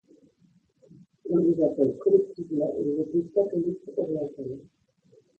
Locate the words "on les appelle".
1.29-1.95